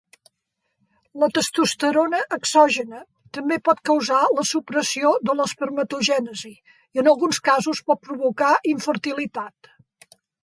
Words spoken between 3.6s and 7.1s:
pot causar la supressió de l'espermatogènesi, i en